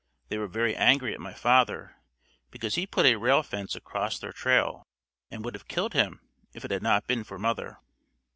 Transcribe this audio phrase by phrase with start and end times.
[0.29, 1.95] They were very angry at my father
[2.49, 4.83] because he put a rail fence across their trail
[5.29, 6.21] and would have killed him
[6.55, 7.77] if it had not been for mother.